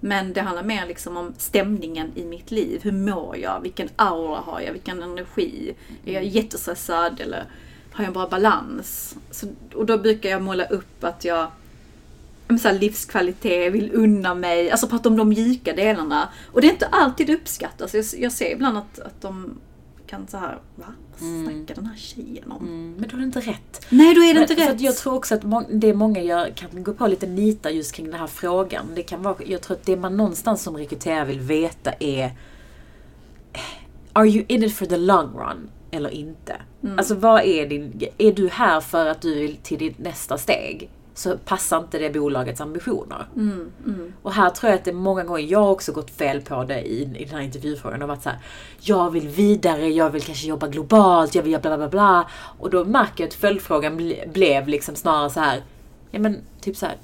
[0.00, 2.80] Men det handlar mer liksom om stämningen i mitt liv.
[2.82, 3.60] Hur mår jag?
[3.60, 4.72] Vilken aura har jag?
[4.72, 5.74] Vilken energi?
[6.04, 7.44] Är jag jättestressad eller
[7.92, 9.16] har jag en bra balans?
[9.30, 11.50] Så, och då brukar jag måla upp att jag
[12.48, 16.28] så här livskvalitet, vill unna mig, alltså prata om de mjuka delarna.
[16.52, 17.94] Och det är inte alltid uppskattas.
[17.94, 19.58] Jag, jag ser ibland att, att de
[20.10, 20.84] kan så här, va?
[21.18, 22.66] Vad snackar den här tjejen om?
[22.66, 23.86] Mm, men då är det inte rätt.
[23.88, 24.70] Nej, då är det Men, inte rätt.
[24.70, 28.06] att jag tror också att det många gör kan gå på lite nitar just kring
[28.10, 28.86] den här frågan.
[28.94, 32.32] Det kan vara, jag tror att det man någonstans som rekryterare vill veta är
[34.12, 35.70] Are you in it for the long run?
[35.90, 36.56] Eller inte?
[36.82, 36.98] Mm.
[36.98, 38.02] Alltså vad är din...
[38.18, 40.90] Är du här för att du vill till ditt nästa steg?
[41.20, 43.26] Så passar inte det bolagets ambitioner.
[43.36, 44.12] Mm, mm.
[44.22, 46.64] Och här tror jag att det är många gånger, jag har också gått fel på
[46.64, 48.38] det i, i den här intervjufrågan och varit så här,
[48.80, 52.30] jag vill vidare, jag vill kanske jobba globalt, jag vill göra bla bla bla.
[52.58, 55.62] Och då märker jag att följdfrågan ble, blev liksom snarare så här,
[56.10, 56.96] ja men typ så här,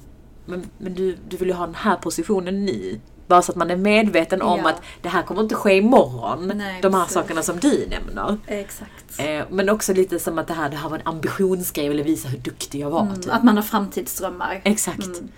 [0.46, 3.00] men, men du, du vill ju ha den här positionen nu.
[3.26, 4.68] Bara så att man är medveten om Ja.
[4.68, 6.52] att det här kommer inte ske imorgon.
[6.54, 7.14] Nej, de här precis.
[7.14, 8.38] sakerna som du nämner.
[8.46, 9.18] Exakt.
[9.18, 12.02] Eh, men också lite som att det här, det här var en ambitionsgrej, jag ville
[12.02, 13.00] visa hur duktig jag var.
[13.02, 13.32] Mm, typ.
[13.32, 14.60] att man har framtidsdrömmar.
[14.64, 15.06] Exakt.
[15.06, 15.28] Mm.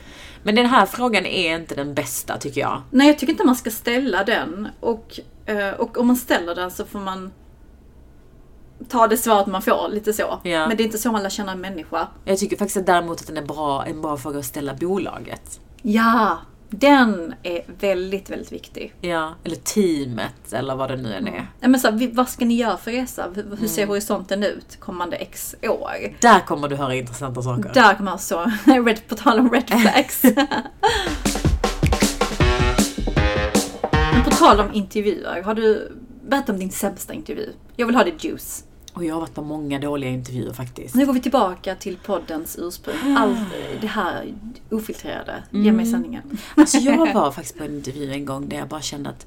[0.42, 2.82] Men den här frågan är inte den bästa tycker jag.
[2.90, 4.68] Nej, jag tycker inte man ska ställa den.
[4.80, 7.32] Och, eh, och om man ställer den så får man
[8.88, 10.40] ta det svaret man får, lite så.
[10.42, 10.68] Ja.
[10.68, 12.08] Men det är inte så man lär känna en människa.
[12.24, 15.60] Jag tycker faktiskt att däremot att den är bra, en bra fråga att ställa bolaget.
[15.82, 16.38] Ja,
[16.70, 18.94] den är väldigt, väldigt viktig.
[19.00, 21.32] Ja, eller teamet eller vad det nu än är.
[21.60, 23.30] Nej, men så här, vad ska ni göra för resa?
[23.34, 23.88] Hur, hur ser Mm.
[23.88, 25.92] horisonten ut kommande x år?
[26.20, 27.70] Där kommer du höra intressanta saker.
[27.74, 30.22] Där kan man så, red, på tal om red flags.
[34.14, 35.92] Men på tal om intervjuer, har du
[36.28, 37.52] berättat om din sämsta intervju?
[37.76, 38.64] Jag vill ha det juice.
[38.98, 40.94] Och jag har varit på många dåliga intervjuer faktiskt.
[40.94, 43.16] Nu går vi tillbaka till poddens ursprung.
[43.16, 43.38] Allt
[43.80, 44.34] det här
[44.70, 45.42] ofiltrerade.
[45.50, 46.38] Ge mig sanningen.
[46.56, 49.26] Alltså jag var faktiskt på en intervju en gång där jag bara kände att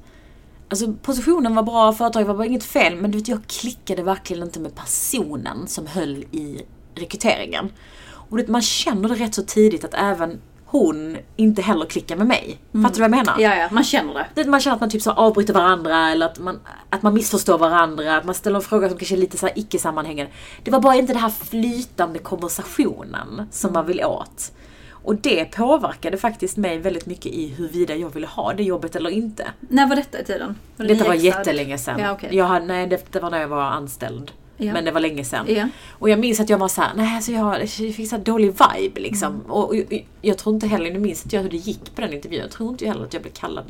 [0.68, 4.42] Alltså positionen var bra, företaget var bara inget fel, men du vet jag klickade verkligen
[4.42, 6.62] inte med personen som höll i
[6.94, 7.68] rekryteringen.
[8.04, 10.40] Och vet, man känner det rätt så tidigt att även
[10.72, 12.58] hon inte heller klickar med mig.
[12.72, 13.34] Fattar du vad jag menar?
[13.38, 14.44] Ja, ja, man känner det.
[14.44, 18.16] Man känner att man typ så avbryter varandra eller att man, att man missförstår varandra,
[18.16, 20.32] att man ställer en fråga som kanske är lite så icke-sammanhängande.
[20.62, 24.52] Det var bara inte den här flytande konversationen som man vill åt.
[24.90, 29.10] Och det påverkade faktiskt mig väldigt mycket i huruvida jag ville ha det jobbet eller
[29.10, 29.46] inte.
[29.60, 30.58] När var detta i tiden?
[30.76, 32.00] Var det Detta var jättelänge sedan.
[32.00, 32.36] Ja, okej.
[32.36, 34.32] jag nej, det, det var när jag var anställd.
[34.62, 34.72] Ja.
[34.72, 35.46] Men det var länge sedan.
[35.48, 35.68] Ja.
[35.98, 38.46] Och jag minns att jag var såhär, nej alltså jag, jag fick så här dålig
[38.46, 39.28] vibe liksom.
[39.34, 39.50] Mm.
[39.50, 42.00] Och, och, jag, jag tror inte heller, nu minns inte jag hur det gick på
[42.00, 42.40] den intervjun.
[42.42, 43.64] Jag tror inte heller att jag blev kallad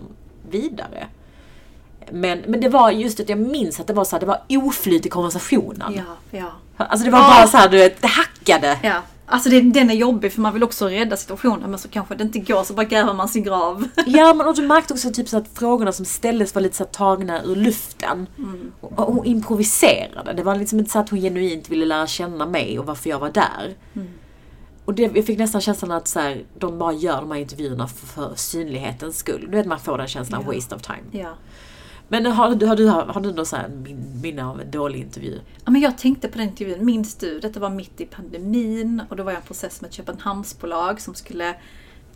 [0.50, 1.06] vidare.
[2.12, 4.40] Men, men det var just att jag minns att det var så här, det var
[4.48, 5.92] oflyt i konversationen.
[5.96, 6.52] Ja, ja.
[6.76, 7.28] Alltså det var Ah.
[7.36, 8.78] bara så här, du vet, det hackade.
[8.82, 12.14] Ja, alltså det, den är jobbig för man vill också rädda situationen men så kanske
[12.14, 13.88] det inte går så bara gräver man sin grav.
[14.06, 16.84] Ja men och du märkte också typ så att frågorna som ställdes var lite så
[16.84, 18.26] tagna ur luften.
[18.38, 18.72] Mm.
[18.80, 20.32] Och, hon improviserade.
[20.32, 23.18] Det var liksom inte så att hon genuint ville lära känna mig och varför jag
[23.18, 23.74] var där.
[23.94, 24.08] Mm.
[24.84, 27.88] Och det, jag fick nästan känslan att så här, de bara gör de här intervjuerna
[27.88, 29.46] för, för synlighetens skull.
[29.50, 30.52] Du vet man får den känslan, Ja.
[30.54, 31.22] waste of time.
[31.24, 31.34] Ja.
[32.08, 35.00] Men har, du- har, du, har du någon så här min- minne av en dålig
[35.00, 35.40] intervju?
[35.64, 37.40] ja, men jag tänkte på den intervjun, minns du?
[37.40, 41.00] Detta var mitt i pandemin och då var jag i en process med ett Köpenhamnsbolag
[41.00, 41.54] som skulle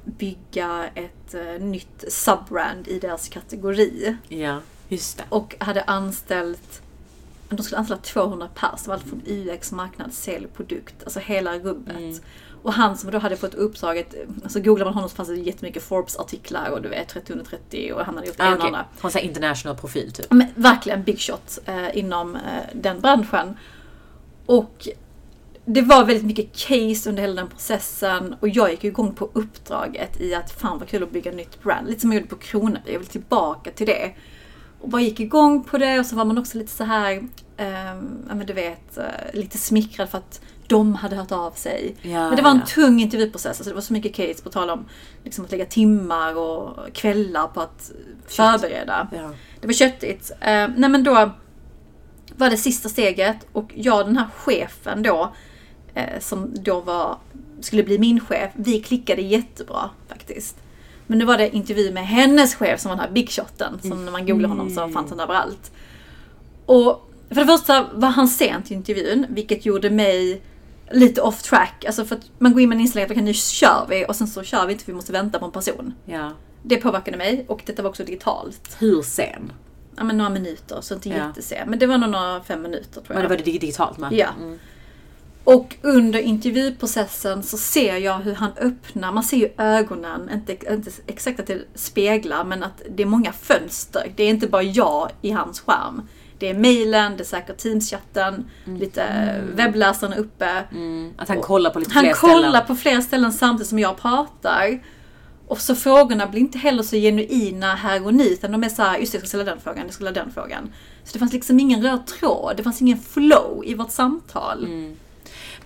[0.05, 4.17] bygga ett eh, nytt subbrand i deras kategori.
[4.29, 5.25] Ja, just det.
[5.29, 6.83] Och hade anställt
[7.49, 11.59] de skulle anställa 200 pers, det var allt från UX, marknad, sälj, produkt, alltså hela
[11.59, 11.97] rubbet.
[11.97, 12.19] Mm.
[12.67, 15.83] Och han som då hade fått uppdraget, alltså googlar man honom så fanns det jättemycket
[15.83, 18.67] Forbes-artiklar och du vet 30 under 30 och han hade gjort Ah, ena och okej.
[18.67, 18.85] andra.
[19.01, 20.27] Har en sån här international profil typ.
[20.31, 22.41] Men verkligen big shot eh, inom eh,
[22.75, 23.57] den branschen.
[24.47, 24.89] Och
[25.65, 30.21] det var väldigt mycket case under hela den processen och jag gick igång på uppdraget
[30.21, 31.89] i att fan vad kul att bygga nytt brand.
[31.89, 34.13] Lite som jag gjorde på Kronaby, jag vill tillbaka till det.
[34.81, 37.13] Och bara gick igång på det och så var man också lite så här,
[37.57, 41.97] ehm, ja men du vet, eh, lite smickrad för att de hade hört av sig.
[42.03, 42.67] Ja, men det var en ja.
[42.67, 44.85] tung intervjuprocess, alltså det var så mycket case på tal om
[45.25, 47.93] liksom att lägga timmar och kvällar på att
[48.27, 49.09] förbereda.
[49.13, 49.31] Ja.
[49.61, 50.31] Det var köttigt.
[50.41, 51.31] Eh, nej men då
[52.37, 55.33] var det sista steget och jag den här chefen då,
[55.95, 57.19] eh, som då var,
[57.61, 60.57] skulle bli min chef, vi klickade jättebra faktiskt.
[61.07, 64.05] Men nu var det intervju med hennes chef som var den här big shoten, som
[64.05, 65.71] när man googlar honom så fanns han överallt.
[66.67, 70.43] Och för det första var han sen till intervjun, vilket gjorde mig
[70.91, 71.85] lite off track.
[71.87, 74.17] Alltså för att man går in med en inställning att okej, nu kör vi och
[74.17, 75.95] sen så kör vi inte för vi måste vänta på en person.
[76.05, 76.33] ja.
[76.69, 78.77] Det påverkade mig och detta var också digitalt.
[78.79, 79.53] Hur sen?
[79.97, 81.15] Ja men några minuter, så inte Ja.
[81.17, 81.71] jättesen.
[81.71, 83.25] Men det var nog några fem minuter tror Men jag.
[83.25, 84.13] det var det digitalt med?
[84.13, 84.29] Ja.
[84.41, 84.59] Mm.
[85.47, 90.91] Och under intervjuprocessen så ser jag hur han öppnar, man ser ju ögonen, inte, inte
[91.07, 94.13] exakt att det speglar, men att det är många fönster.
[94.17, 96.09] Det är inte bara jag i hans skärm.
[96.39, 99.05] Det är mejlen, det är säkert Teams-chatten, lite
[99.55, 100.65] webbläsaren uppe.
[100.73, 101.13] Mm.
[101.17, 102.67] Att han kollar på lite Han fler kollar ställen.
[102.67, 104.83] på flera ställen samtidigt som jag pratar.
[105.47, 108.83] Och så frågorna blir inte heller så genuina här och nu, utan de är så
[108.83, 110.73] här, just det, jag ska ställa den frågan, jag ska ställa den frågan.
[111.05, 114.65] Så det fanns liksom ingen röd tråd, det fanns ingen flow i vårt samtal.
[114.65, 114.97] Mm.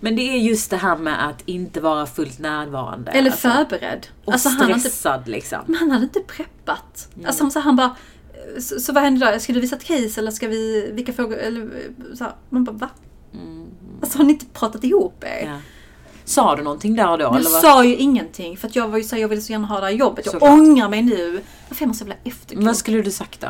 [0.01, 3.11] Men det är just det här med att inte vara fullt närvarande.
[3.11, 3.49] Eller alltså.
[3.49, 4.07] förberedd.
[4.25, 5.59] Och Alltså, han, hade inte, stressad liksom.
[5.67, 7.09] men han hade inte preppat.
[7.15, 7.27] Mm.
[7.27, 7.97] Alltså så han bara,
[8.61, 9.39] så, så vad händer då?
[9.41, 11.69] Ska du visa ett case eller ska vi, vilka frågor, eller
[12.15, 12.89] så här, Man bara, va?
[14.03, 15.43] Alltså har ni inte pratat ihop er?
[15.43, 15.55] Mm.
[15.55, 15.61] Ja.
[16.25, 17.25] Sa du någonting där då?
[17.25, 17.61] Jag eller vad?
[17.61, 19.81] sa ju ingenting för att jag var ju så här, jag ville så gärna ha
[19.81, 20.27] det här jobbet.
[20.27, 20.51] Jag Såklart.
[20.51, 21.41] ångrar mig nu.
[21.69, 22.65] Varför är man så jävla efterklok?
[22.67, 23.49] Vad skulle du sagt då?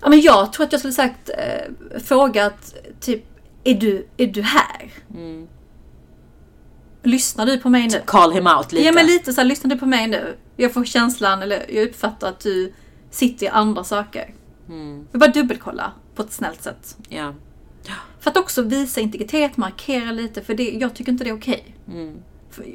[0.00, 3.24] Ja, men jag tror att jag skulle sagt, eh, frågat typ,
[3.70, 4.92] är du, är du här?
[5.14, 5.48] Mm.
[7.02, 8.02] Lyssnar du på mig nu?
[8.06, 8.86] Call him out lite.
[8.86, 10.36] Ja men lite så här, lyssnar du på mig nu?
[10.56, 12.72] Jag får känslan, eller jag uppfattar att du
[13.10, 14.34] sitter i andra saker.
[14.68, 15.06] Mm.
[15.12, 16.96] Jag bara dubbelkolla på ett snällt sätt.
[17.08, 17.34] Ja.
[18.20, 21.76] För att också visa integritet, markera lite, för det, jag tycker inte det är okej.
[21.88, 22.16] Mm.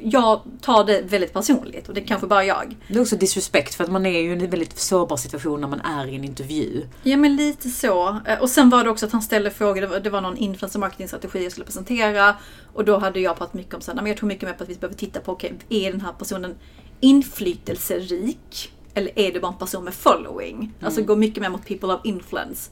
[0.02, 2.76] Jag tar det väldigt personligt och det är kanske bara jag.
[2.88, 5.68] Det är också disrespect för att man är ju i en väldigt sårbar situation när
[5.68, 6.86] man är i en intervju.
[7.02, 8.18] Ja men lite så.
[8.26, 10.36] Eh, Och sen var det också att han ställde frågor, det var, det var någon
[10.36, 12.36] influencer marketing strategi jag skulle presentera.
[12.74, 14.54] Och då hade jag pratat mycket om så här, nej, men jag tror mycket mer
[14.54, 16.54] på att vi behöver titta på, okej, är den här personen
[17.00, 18.72] inflytelserik?
[18.94, 20.72] Eller är det bara en person med following?
[20.82, 22.70] Alltså gå mycket mer mot people of influence.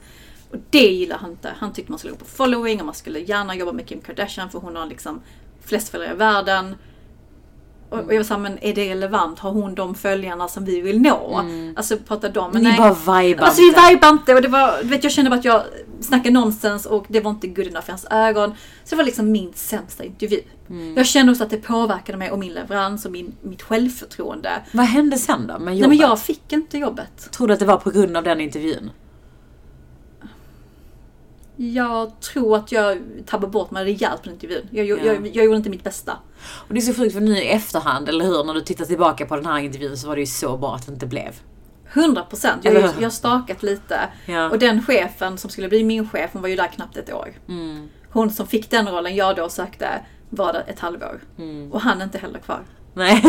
[0.51, 1.53] Och det gillar han inte.
[1.57, 4.49] Han tyckte man skulle gå på following och man skulle gärna jobba med Kim Kardashian
[4.49, 5.21] för hon har liksom
[5.63, 6.75] flest följare i världen.
[7.93, 9.39] Och och jag var såhär, men är det relevant?
[9.39, 11.45] Har hon de följarna som vi vill nå?
[11.75, 12.77] Alltså pratar de, men Ni nej.
[12.77, 15.45] bara vibar Alltså vi vibade inte och det var, du vet jag kände bara att
[15.45, 15.63] jag
[16.01, 18.49] snackade nonsens och det var inte good enough i hans ögon.
[18.83, 20.39] Så det var liksom min sämsta intervju.
[20.69, 20.97] Mm.
[20.97, 24.49] Jag kände också att det påverkade mig och min leverans och min, mitt självförtroende.
[24.71, 25.89] Vad hände sen då med jobbet?
[25.89, 27.31] Nej men jag fick inte jobbet.
[27.31, 28.89] Tror du att det var på grund av den intervjun?
[31.55, 34.67] Jag tror att jag tappade bort mig rejält på intervjun.
[34.71, 34.97] Jag, Ja.
[34.97, 36.17] jag, jag gjorde inte mitt bästa.
[36.45, 38.43] Och det är så sjukt för nu i efterhand, eller hur?
[38.43, 40.85] När du tittar tillbaka på den här intervjun så var det ju så bra att
[40.85, 41.39] det inte blev.
[41.93, 42.65] 100 procent.
[42.65, 43.99] Jag, har stakat lite.
[44.25, 44.49] Ja.
[44.49, 47.33] Och den chefen som skulle bli min chef, hon var ju där knappt ett år.
[47.49, 47.89] Mm.
[48.09, 51.21] Hon som fick den rollen jag då sökte var där ett halvår.
[51.37, 51.71] Mm.
[51.71, 52.63] Och han är inte heller kvar.
[52.93, 53.21] Nej.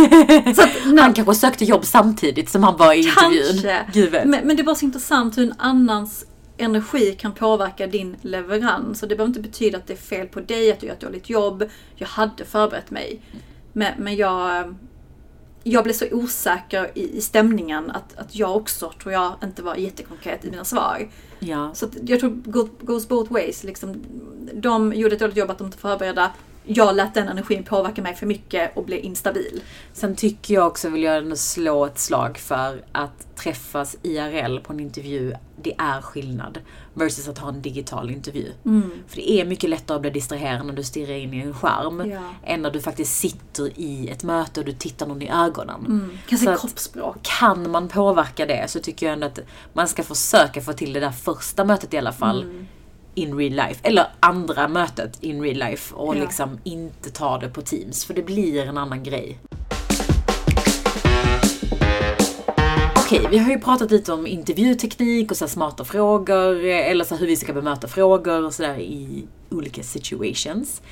[0.54, 3.62] Så att, nej, Han kanske sökte jobb samtidigt som han var i intervjun.
[3.62, 4.10] Kanske.
[4.10, 4.24] Vet.
[4.26, 9.02] Men, men det är bara så intressant hur en annans energi kan påverka din leverans.
[9.02, 11.00] Och det behöver inte betyda att det är fel på dig, att du gör ett
[11.00, 11.64] dåligt jobb.
[11.96, 13.20] Jag hade förberett mig.
[13.72, 14.74] Men, men jag,
[15.62, 19.74] jag blev så osäker i, i stämningen att, att jag också, tror jag, inte var
[19.76, 21.08] jättekonkret i mina svar.
[21.38, 21.70] Ja.
[21.74, 23.64] Så jag tror go- goes both ways.
[23.64, 24.02] Liksom,
[24.52, 26.30] de gjorde ett dåligt jobb att de inte förberedda.
[26.66, 29.62] Jag lät den energin påverka mig för mycket och blev instabil.
[29.92, 34.72] Sen tycker jag också, vill jag ändå slå ett slag för att träffas IRL på
[34.72, 36.58] en intervju, det är skillnad.
[36.94, 38.52] Versus att ha en digital intervju.
[39.08, 42.10] För det är mycket lättare att bli distraherad när du stirrar in i en skärm.
[42.10, 42.20] Ja.
[42.44, 45.86] Än när du faktiskt sitter i ett möte och du tittar någon i ögonen.
[45.86, 46.18] Mm.
[46.28, 47.16] Kan se kroppsspråk.
[47.22, 49.38] Kan man påverka det så tycker jag ändå att
[49.72, 52.42] man ska försöka få till det där första mötet i alla fall.
[52.42, 52.66] Mm.
[53.14, 53.80] In real life.
[53.82, 55.94] Eller andra mötet in real life.
[55.94, 56.20] Och Ja.
[56.20, 58.04] liksom inte ta det på Teams.
[58.04, 59.38] För det blir en annan grej.
[62.96, 66.64] Okej, vi har ju pratat lite om intervjuteknik och så smarta frågor.
[66.64, 70.82] Eller så hur vi ska bemöta frågor och sådär i olika situations.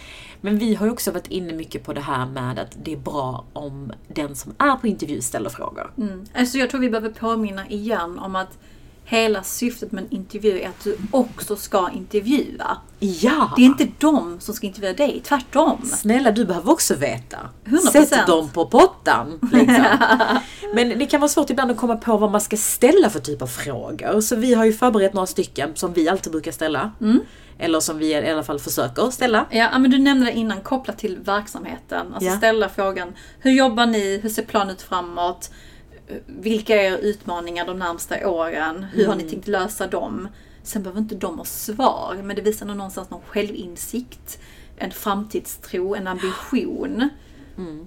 [0.40, 2.96] Men vi har ju också varit inne mycket på det här med att det är
[2.96, 5.92] bra om den som är på intervju ställer frågor.
[5.98, 6.24] Mm.
[6.34, 8.58] Alltså jag tror vi behöver påminna igen om att
[9.04, 12.76] hela syftet med en intervju är att du också ska intervjua.
[12.98, 13.52] Ja!
[13.56, 15.82] Det är inte de som ska intervjua dig, tvärtom.
[15.84, 17.38] Snälla, du behöver också veta.
[17.64, 17.78] 100%.
[18.06, 19.38] Sätt dem på pottan.
[19.52, 19.84] Liksom.
[20.74, 23.42] Men det kan vara svårt ibland att komma på vad man ska ställa för typ
[23.42, 24.20] av frågor.
[24.20, 26.92] Så vi har ju förberett några stycken som vi alltid brukar ställa.
[27.00, 27.20] Mm.
[27.58, 29.46] Eller som vi i alla fall försöker ställa.
[29.50, 32.06] Ja, men du nämnde det innan, kopplat till verksamheten.
[32.14, 32.36] Alltså Ja.
[32.36, 34.20] ställa frågan, hur jobbar ni?
[34.22, 35.50] Hur ser planen ut framåt?
[36.26, 38.86] Vilka är utmaningar de närmsta åren?
[38.92, 40.28] Hur har ni tänkt lösa dem?
[40.62, 44.38] Sen behöver inte de ha svar, men det visar någonstans någon självinsikt,
[44.76, 47.08] en framtidstro, en ambition.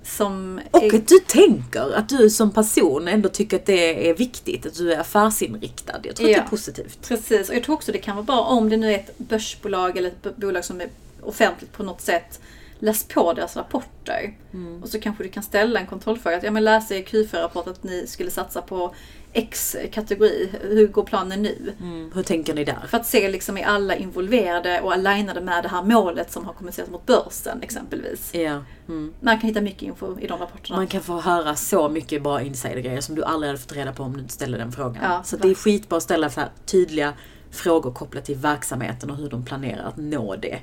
[0.04, 4.13] Som Och är, att du tänker, att du som person ändå tycker att det är
[4.15, 5.99] viktigt, att du är affärsinriktad.
[6.04, 6.43] Jag tror att det Ja.
[6.43, 7.08] är positivt.
[7.08, 9.97] Precis, och jag tror också det kan vara bra om det nu är ett börsbolag
[9.97, 10.89] eller ett bolag som är
[11.21, 12.39] offentligt på något sätt.
[12.79, 14.38] Läs på deras rapporter.
[14.53, 14.83] Mm.
[14.83, 16.38] Och så kanske du kan ställa en kontrollfråga.
[16.38, 18.95] Att, ja, men läser i Q4-rapport att ni skulle satsa på
[19.33, 20.49] X kategori.
[20.61, 21.73] Hur går planen nu?
[21.81, 22.11] Mm.
[22.15, 22.88] Hur tänker ni där?
[22.88, 26.53] För att se liksom är alla involverade och alignade med det här målet som har
[26.53, 28.33] kommunicerats mot börsen exempelvis.
[28.33, 28.63] Ja.
[28.88, 29.13] Mm.
[29.19, 30.77] Man kan hitta mycket info i de rapporterna.
[30.77, 34.03] Man kan få höra så mycket bra insidergrejer som du aldrig hade fått reda på
[34.03, 35.03] om du inte ställde den frågan.
[35.03, 37.13] Ja, så det är skitbra att ställa så här tydliga
[37.51, 40.59] frågor kopplat till verksamheten och hur de planerar att nå det.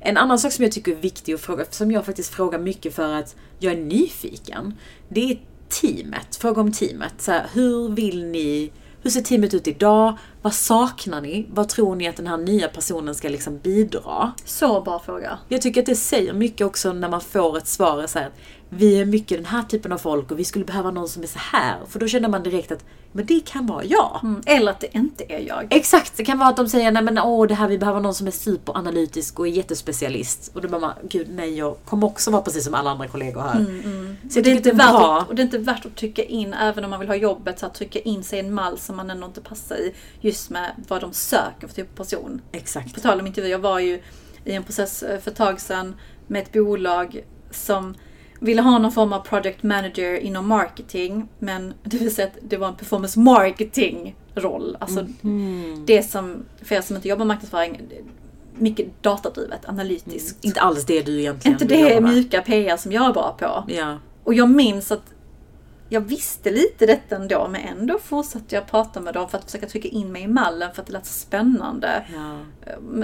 [0.00, 2.94] En annan sak som jag tycker är viktig att fråga, som jag faktiskt frågar mycket
[2.94, 4.74] för att jag är nyfiken.
[5.08, 6.36] Det är teamet.
[6.36, 7.14] Fråga om teamet.
[7.18, 10.18] Så här, hur vill ni hur ser teamet ut idag?
[10.42, 11.46] Vad saknar ni?
[11.50, 14.32] Vad tror ni att den här nya personen ska liksom bidra?
[14.44, 15.38] Så bra fråga.
[15.48, 18.30] Jag tycker att det säger mycket också när man får ett svar så här,
[18.70, 21.26] vi är mycket den här typen av folk och vi skulle behöva någon som är
[21.26, 21.76] så här.
[21.88, 24.20] För då känner man direkt att men det kan vara jag.
[24.22, 24.42] Mm.
[24.46, 25.66] Eller att det inte är jag.
[25.70, 28.14] Exakt, det kan vara att de säger nej men åh det här vi behöver någon
[28.14, 30.50] som är superanalytisk och är jättespecialist.
[30.54, 33.40] Och då bara man, gud nej jag kommer också vara precis som alla andra kollegor
[33.40, 33.54] här.
[33.54, 35.18] Så jag Mm, Det är, inte det är värt bra.
[35.20, 37.58] att, och det är inte värt att trycka in, även om man vill ha jobbet,
[37.58, 39.94] så att trycka in sig i en mall som man ändå inte passar i.
[40.20, 42.40] Just med vad de söker för typ av person.
[42.52, 42.94] Exakt.
[42.94, 44.02] På tal om intervjuer, jag var ju
[44.44, 45.94] i en process eh, för ett tag sedan
[46.26, 47.94] med ett bolag som
[48.40, 51.28] ville ha någon form av project manager inom marketing.
[51.38, 54.76] Men det vill säga att det var en performance marketing roll.
[54.80, 55.82] Alltså Mm.
[55.86, 57.80] det som, för er som inte jobbar med marknadsföring,
[58.58, 60.44] mycket datadrivet, analytiskt.
[60.44, 62.12] Inte alls det du egentligen Inte det med.
[62.12, 63.64] mjuka PR som jag är bra på.
[63.72, 63.98] Ja.
[64.24, 65.02] Och jag minns att
[65.92, 69.66] jag visste lite detta ändå, men ändå fortsatte jag prata med dem för att försöka
[69.66, 72.04] trycka in mig i mallen för att det lät så spännande.
[72.14, 72.38] ja.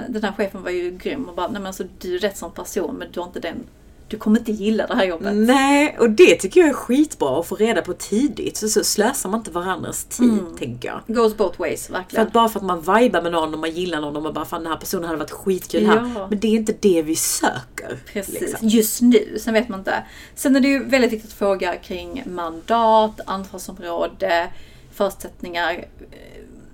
[0.09, 2.51] Den här chefen var ju grym och bara, nej men alltså du är rätt som
[2.51, 3.63] person men du har inte den,
[4.09, 5.35] du kommer inte gilla det här jobbet.
[5.35, 8.57] Nej, och det tycker jag är skitbra att få reda på tidigt.
[8.57, 10.57] Så, så slösar man inte varandras tid, Mm.
[10.57, 11.15] tänker jag.
[11.15, 12.27] Goes both ways, För verkligen.
[12.27, 14.45] att bara för att man vibar med någon och man gillar någon och man bara
[14.45, 16.11] fan den här personen hade varit skitkul här.
[16.15, 16.27] Ja.
[16.29, 17.97] Men det är inte det vi söker.
[18.13, 18.67] Precis, liksom.
[18.67, 19.37] just nu.
[19.39, 20.03] Sen vet man inte.
[20.35, 24.47] Sen är det ju väldigt viktigt att fråga kring mandat, ansvarsområde,
[24.93, 25.85] förutsättningar.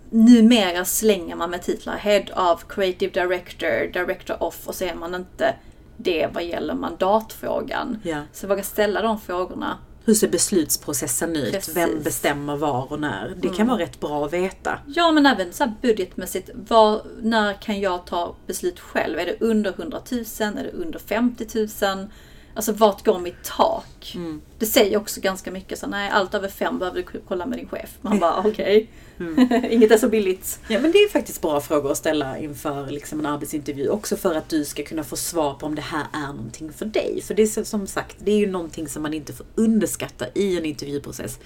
[0.09, 5.15] Numera slänger man med titlar Head of Creative Director, Director of och så är man
[5.15, 5.55] inte
[5.97, 7.99] det vad gäller mandatfrågan.
[8.03, 8.21] Ja.
[8.33, 9.77] Så våga ställa de frågorna.
[10.05, 11.53] Hur ser beslutsprocessen ut?
[11.53, 11.75] Precis.
[11.75, 11.89] Mm.
[11.89, 13.33] Vem bestämmer var och när?
[13.37, 14.79] Det kan vara rätt bra att veta.
[14.87, 16.49] Ja, men även så budgetmässigt.
[16.53, 19.19] Var, när kan jag ta beslut själv?
[19.19, 20.21] Är det under 100 000?
[20.39, 22.07] Är det under 50 000?
[22.53, 24.13] Alltså vart går mitt tak?
[24.15, 24.41] Mm.
[24.59, 27.67] Det säger också ganska mycket så nej allt över fem behöver du kolla med din
[27.67, 27.89] chef.
[28.01, 28.89] Man bara okej,
[29.19, 29.65] Mm.
[29.71, 30.59] inget är så billigt.
[30.67, 33.89] Ja men det är faktiskt bra frågor att ställa inför liksom en arbetsintervju.
[33.89, 36.85] Också för att du ska kunna få svar på om det här är någonting för
[36.85, 37.21] dig.
[37.21, 40.57] För det är som sagt, det är ju någonting som man inte får underskatta i
[40.57, 41.39] en intervjuprocess.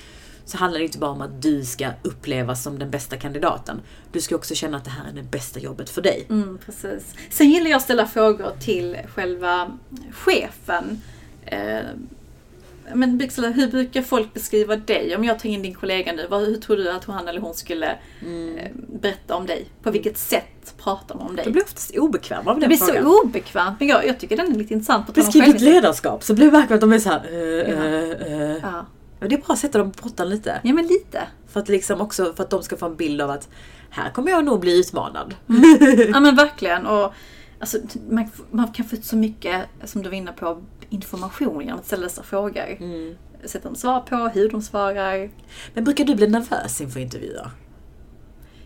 [0.47, 3.81] Så handlar det inte bara om att du ska upplevas som den bästa kandidaten.
[4.11, 6.25] Du ska också känna att det här är det bästa jobbet för dig.
[6.29, 7.13] Mm, precis.
[7.29, 9.71] Sen gillar jag att ställa frågor till själva
[10.11, 11.01] chefen.
[11.45, 11.79] Eh,
[12.93, 15.15] men Byxela, hur brukar folk beskriva dig?
[15.15, 17.53] Om jag tar in din kollega nu, vad, hur tror du att han eller hon
[17.53, 17.87] skulle
[18.21, 18.67] eh,
[19.01, 19.65] berätta om dig?
[19.83, 21.45] På vilket sätt pratar de om dig?
[21.45, 23.03] Du blir oftast obekväm av Det den blir frågan.
[23.03, 25.13] så obekvämt, men jag, jag tycker den är lite intressant.
[25.13, 27.21] Beskriv ditt ledarskap så blir det verkligen att de är så här.
[27.31, 27.85] eh, Ja.
[28.27, 28.81] eh, eh.
[29.19, 29.27] Ja.
[29.27, 30.61] Det är bra att sätta dem på pottan lite.
[30.63, 31.27] ja, men lite.
[31.47, 33.49] För att, liksom också, för att de ska få en bild av att
[33.89, 35.35] här kommer jag nog bli utmanad.
[36.13, 36.85] Ja men verkligen.
[36.85, 37.13] Och,
[37.59, 37.77] alltså,
[38.09, 41.85] man, man kan få ut så mycket, som du var inne på, information genom att
[41.85, 42.77] ställa dessa frågor.
[42.79, 43.15] Mm.
[43.45, 45.29] Sätta de svar på, hur de svarar.
[45.73, 47.49] Men brukar du bli nervös inför intervjuer?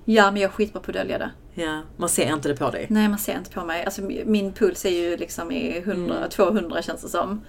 [0.06, 1.32] Ja, men jag är skitbra på att dölja det.
[1.54, 2.86] Ja, man ser inte det på dig.
[2.90, 3.86] Nej, man ser inte på mig.
[3.86, 6.30] Alltså, min puls är ju liksom i 100, Mm.
[6.30, 7.42] 200 känns det som.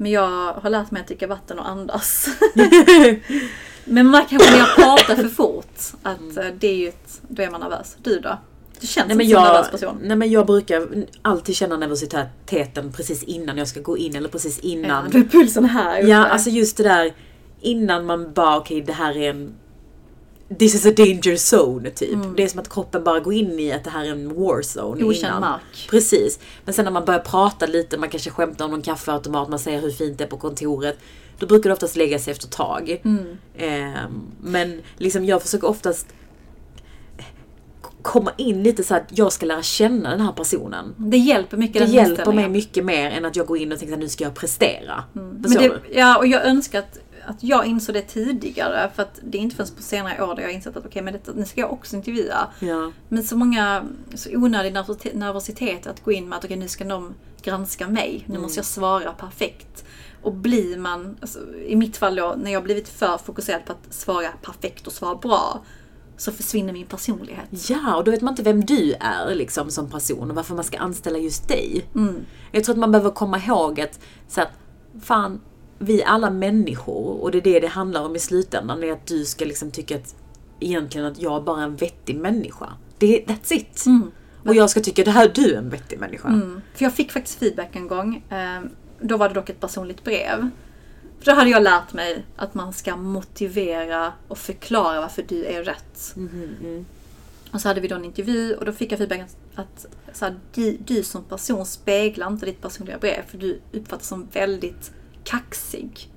[0.00, 2.28] Men jag har lärt mig att dricka vatten och andas.
[3.84, 7.42] men man kanske när jag pratar för fort, att eh, det är ju ett, då
[7.42, 7.96] är man nervös.
[8.02, 8.38] Du då?
[8.80, 9.98] Du känns Nej men, inte som en nervös person.
[10.02, 10.86] nej men jag brukar
[11.22, 15.06] alltid känna nervositeten precis innan jag ska gå in eller precis Ja, innan.
[15.06, 16.30] är pulsen här Ja, uppe.
[16.32, 17.12] alltså just det där
[17.60, 19.52] innan man bara okej det här är en
[20.58, 22.18] this is a danger zone typ.
[22.36, 24.62] Det är som att kroppen bara går in i att det här är en war
[24.62, 25.88] zone Okänd mark.
[25.90, 26.38] Precis.
[26.64, 29.80] Men sen när man börjar prata lite, man kanske skämtar om någon kaffeautomat, man säger
[29.80, 30.98] hur fint det är på kontoret.
[31.38, 33.00] Då brukar det oftast lägga sig efter ett tag.
[33.04, 33.38] Mm.
[33.58, 36.06] Ehm, men liksom jag försöker oftast
[38.02, 40.94] komma in lite så att jag ska lära känna den här personen.
[40.96, 43.94] Det hjälper mycket Det hjälper mig mycket mer än att jag går in och tänker
[43.94, 45.04] att nu ska jag prestera.
[45.12, 46.98] Men Förstår det, ja, och jag önskar att,
[47.30, 48.90] att jag insåg det tidigare.
[48.94, 51.02] För att det är inte förrän på senare år där jag har insett att okej,
[51.02, 52.48] men detta, nu ska jag också intervjua.
[52.60, 52.92] Ja.
[53.08, 57.14] Men så många, så onödig nervositet, att gå in med att okej, nu ska de
[57.42, 58.24] granska mig.
[58.26, 59.84] Nu måste jag svara perfekt.
[60.22, 63.94] Och blir man, alltså, i mitt fall då, när jag blivit för fokuserad på att
[63.94, 65.62] svara perfekt och svara bra.
[66.16, 67.70] Så försvinner min personlighet.
[67.70, 70.64] Ja, och då vet man inte vem du är liksom som person och varför man
[70.64, 71.84] ska anställa just dig.
[72.52, 74.48] Jag tror att man behöver komma ihåg att, så att
[75.02, 75.40] fan,
[75.82, 78.82] vi är alla människor och det är det det handlar om i slutändan.
[78.84, 80.14] är att du ska liksom tycka att
[80.60, 82.68] egentligen att jag bara är en vettig människa.
[82.98, 83.84] Det, that's it.
[84.46, 86.28] Och jag ska tycka det här du är en vettig människa.
[86.28, 86.60] Mm.
[86.74, 88.24] För jag fick faktiskt feedback en gång.
[88.30, 88.60] Eh,
[89.00, 90.50] Då var det dock ett personligt brev.
[91.18, 95.64] För då hade jag lärt mig att man ska motivera och förklara varför du är
[95.64, 96.14] rätt.
[97.52, 100.24] Och så hade vi då en intervju och då fick jag feedback att, att så
[100.24, 104.92] här, du, du som person speglar inte ditt personliga brev för du uppfattas som väldigt
[105.24, 106.10] kaxig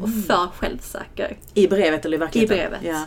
[0.00, 1.36] och för självsäker.
[1.54, 2.56] I brevet eller i verkligheten?
[2.56, 2.80] I brevet.
[2.82, 3.06] Ja.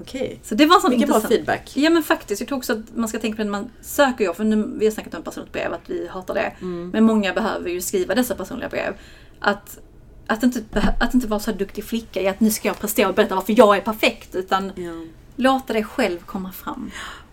[0.00, 0.40] Okej.
[0.42, 1.72] Så det var en sån Vilken bra feedback.
[1.76, 4.24] Ja men faktiskt, jag tror också att man ska tänka på det när man söker
[4.24, 6.52] jobb, för nu, vi har snackat om personligt brev, att vi hatar det.
[6.60, 6.90] Mm.
[6.90, 8.94] Men många behöver ju skriva dessa personliga brev.
[9.40, 9.78] Att,
[10.26, 10.62] att, inte,
[11.00, 13.54] att inte vara så duktig flicka i att nu ska jag prestera och berätta varför
[13.58, 14.92] jag är perfekt, utan Ja.
[15.36, 16.90] låta dig själv komma fram.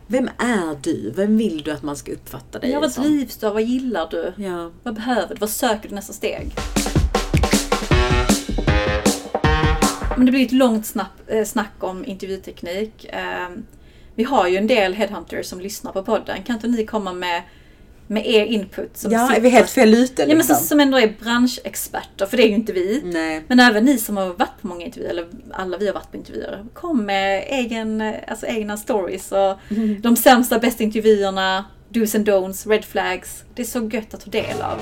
[0.08, 1.12] Vem är du?
[1.16, 3.04] Vem vill du att man ska uppfatta dig Ja, vad som?
[3.04, 3.54] drivs du av?
[3.54, 4.34] Vad gillar du?
[4.44, 4.72] Ja.
[4.84, 5.40] Vad behöver du?
[5.40, 6.52] Vad söker du nästa steg?
[10.18, 13.06] Men det blir ett långt snack, eh, snack om intervjuteknik.
[13.10, 13.50] Eh,
[14.16, 16.44] vi har ju en del headhunters som lyssnar på podden.
[16.44, 17.42] Kan inte ni komma med,
[18.08, 18.98] med er input?
[18.98, 20.56] Som Ja, är sitter- vi helt fel ute Ja, men liksom?
[20.56, 23.02] som, som ändå är branschexperter, för det är ju inte vi.
[23.06, 23.44] Nej.
[23.48, 26.18] Men även ni som har varit på många intervjuer, eller alla vi har varit på
[26.18, 26.66] intervjuer.
[26.74, 29.56] Kom med egen, eh, alltså egna stories och
[30.02, 33.44] de sämsta, bästa intervjuerna, dos and don'ts, red flags.
[33.56, 34.82] Det är så gött att ta del av.